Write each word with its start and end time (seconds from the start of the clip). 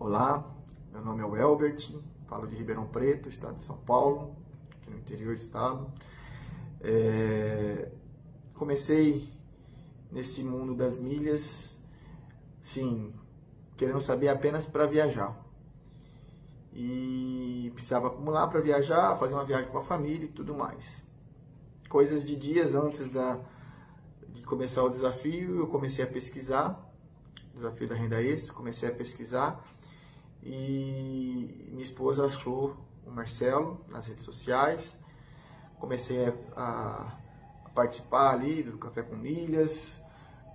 Olá, 0.00 0.48
meu 0.92 1.04
nome 1.04 1.22
é 1.22 1.26
o 1.26 1.36
Elbert, 1.36 1.92
falo 2.28 2.46
de 2.46 2.54
Ribeirão 2.54 2.86
Preto, 2.86 3.28
estado 3.28 3.56
de 3.56 3.62
São 3.62 3.78
Paulo, 3.78 4.36
aqui 4.70 4.88
no 4.88 4.96
interior 4.96 5.34
do 5.34 5.42
estado. 5.42 5.92
É... 6.80 7.90
Comecei 8.54 9.28
nesse 10.12 10.44
mundo 10.44 10.76
das 10.76 10.96
milhas, 10.96 11.80
sim, 12.62 13.12
querendo 13.76 14.00
saber 14.00 14.28
apenas 14.28 14.66
para 14.66 14.86
viajar. 14.86 15.36
E 16.72 17.72
precisava 17.74 18.06
acumular 18.06 18.46
para 18.46 18.60
viajar, 18.60 19.16
fazer 19.16 19.34
uma 19.34 19.44
viagem 19.44 19.68
com 19.68 19.78
a 19.78 19.82
família 19.82 20.26
e 20.26 20.32
tudo 20.32 20.54
mais. 20.54 21.02
Coisas 21.88 22.24
de 22.24 22.36
dias 22.36 22.72
antes 22.72 23.08
da, 23.08 23.40
de 24.28 24.46
começar 24.46 24.84
o 24.84 24.90
desafio, 24.90 25.56
eu 25.56 25.66
comecei 25.66 26.04
a 26.04 26.08
pesquisar, 26.08 26.88
desafio 27.52 27.88
da 27.88 27.96
renda 27.96 28.22
extra, 28.22 28.54
comecei 28.54 28.88
a 28.88 28.92
pesquisar 28.92 29.60
e 30.42 31.68
minha 31.70 31.84
esposa 31.84 32.26
achou 32.26 32.76
o 33.06 33.10
Marcelo 33.10 33.80
nas 33.88 34.06
redes 34.06 34.24
sociais. 34.24 34.98
Comecei 35.78 36.26
a, 36.26 36.32
a 36.56 37.68
participar 37.70 38.34
ali 38.34 38.62
do 38.62 38.78
Café 38.78 39.02
com 39.02 39.16
Milhas, 39.16 40.00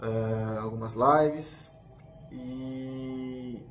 uh, 0.00 0.60
algumas 0.60 0.94
lives 0.94 1.70
e, 2.30 3.64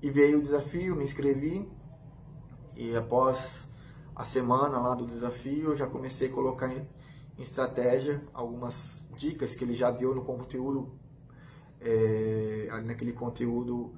e 0.00 0.10
veio 0.10 0.38
o 0.38 0.42
desafio, 0.42 0.94
me 0.94 1.02
inscrevi 1.02 1.68
e 2.76 2.96
após 2.96 3.66
a 4.14 4.24
semana 4.24 4.78
lá 4.78 4.94
do 4.94 5.04
desafio 5.04 5.70
eu 5.70 5.76
já 5.76 5.86
comecei 5.86 6.28
a 6.28 6.32
colocar 6.32 6.68
em, 6.68 6.86
em 7.36 7.42
estratégia 7.42 8.22
algumas 8.32 9.08
dicas 9.16 9.54
que 9.54 9.64
ele 9.64 9.74
já 9.74 9.90
deu 9.90 10.14
no 10.14 10.24
conteúdo, 10.24 10.92
é, 11.80 12.68
naquele 12.84 13.12
conteúdo 13.12 13.94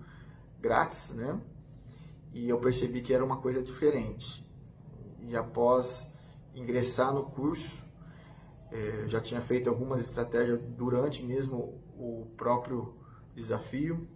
grátis, 0.60 1.10
né? 1.10 1.40
E 2.32 2.48
eu 2.48 2.58
percebi 2.58 3.00
que 3.00 3.12
era 3.12 3.24
uma 3.24 3.38
coisa 3.38 3.62
diferente. 3.62 4.46
E 5.22 5.36
após 5.36 6.06
ingressar 6.54 7.12
no 7.12 7.24
curso, 7.24 7.82
é, 8.70 9.02
eu 9.02 9.08
já 9.08 9.20
tinha 9.20 9.40
feito 9.40 9.68
algumas 9.68 10.02
estratégias 10.02 10.60
durante 10.76 11.22
mesmo 11.24 11.80
o 11.96 12.26
próprio 12.36 12.94
desafio. 13.34 14.06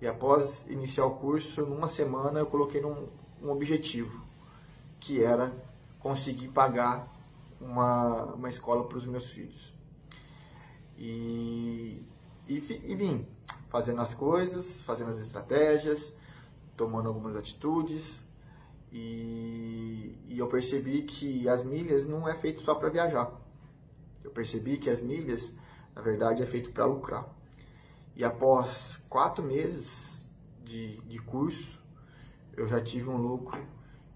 E 0.00 0.06
após 0.06 0.66
iniciar 0.68 1.04
o 1.06 1.16
curso, 1.16 1.64
numa 1.66 1.86
semana 1.86 2.40
eu 2.40 2.46
coloquei 2.46 2.80
num, 2.80 3.08
um 3.42 3.50
objetivo, 3.50 4.26
que 4.98 5.22
era 5.22 5.52
conseguir 5.98 6.48
pagar 6.48 7.12
uma, 7.60 8.34
uma 8.34 8.48
escola 8.48 8.84
para 8.88 8.98
os 8.98 9.06
meus 9.06 9.26
filhos. 9.26 9.74
E, 10.98 12.02
e, 12.48 12.56
e 12.84 12.94
vim 12.94 13.26
fazendo 13.70 14.02
as 14.02 14.12
coisas, 14.12 14.82
fazendo 14.82 15.08
as 15.10 15.20
estratégias, 15.20 16.12
tomando 16.76 17.08
algumas 17.08 17.36
atitudes. 17.36 18.20
E, 18.92 20.18
e 20.28 20.36
eu 20.38 20.48
percebi 20.48 21.02
que 21.02 21.48
as 21.48 21.62
milhas 21.62 22.04
não 22.04 22.28
é 22.28 22.34
feito 22.34 22.60
só 22.60 22.74
para 22.74 22.88
viajar. 22.90 23.32
Eu 24.24 24.32
percebi 24.32 24.76
que 24.76 24.90
as 24.90 25.00
milhas, 25.00 25.54
na 25.94 26.02
verdade, 26.02 26.42
é 26.42 26.46
feito 26.46 26.72
para 26.72 26.84
lucrar. 26.84 27.32
E 28.16 28.24
após 28.24 28.96
quatro 29.08 29.44
meses 29.44 30.28
de, 30.64 30.96
de 31.02 31.20
curso, 31.20 31.78
eu 32.56 32.66
já 32.66 32.80
tive 32.80 33.08
um 33.08 33.16
lucro 33.16 33.64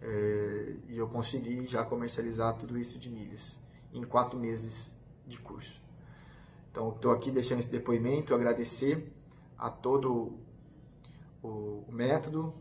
É, 0.00 0.76
e 0.88 0.96
eu 0.96 1.08
consegui 1.08 1.66
já 1.66 1.84
comercializar 1.84 2.56
tudo 2.56 2.78
isso 2.78 3.00
de 3.00 3.10
milhas 3.10 3.58
em 3.92 4.04
quatro 4.04 4.38
meses 4.38 4.96
de 5.26 5.40
curso. 5.40 5.87
Então, 6.70 6.90
estou 6.90 7.10
aqui 7.10 7.30
deixando 7.30 7.60
esse 7.60 7.68
depoimento, 7.68 8.34
agradecer 8.34 9.12
a 9.56 9.70
todo 9.70 10.38
o, 11.42 11.84
método, 11.90 12.52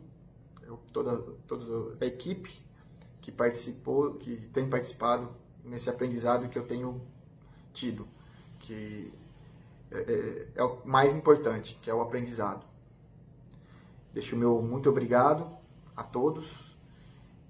toda, 0.92 1.18
toda 1.48 1.98
a 2.04 2.08
equipe 2.08 2.52
que 3.22 3.32
participou, 3.32 4.16
que 4.16 4.38
tem 4.54 4.70
participado 4.70 5.30
nesse 5.64 5.90
aprendizado 5.90 6.50
que 6.50 6.58
eu 6.58 6.66
tenho 6.66 7.02
tido, 7.74 8.08
que 8.60 9.14
é, 9.92 9.98
é, 9.98 10.48
é 10.56 10.64
o 10.64 10.86
mais 10.86 11.16
importante, 11.16 11.78
que 11.82 11.90
é 11.90 11.94
o 11.94 12.02
aprendizado. 12.02 12.66
Deixo 14.14 14.36
o 14.36 14.40
meu 14.40 14.62
muito 14.62 14.90
obrigado 14.90 15.56
a 15.96 16.04
todos 16.04 16.76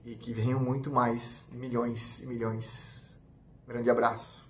e 0.03 0.15
que 0.15 0.33
venham 0.33 0.59
muito 0.59 0.91
mais 0.91 1.47
milhões 1.51 2.21
e 2.21 2.25
milhões. 2.25 3.19
grande 3.67 3.89
abraço. 3.89 4.46